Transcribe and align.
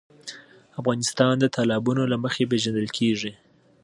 افغانستان 0.79 1.33
د 1.39 1.45
تالابونه 1.55 2.03
له 2.11 2.17
مخې 2.23 2.43
پېژندل 2.51 2.87
کېږي. 2.97 3.31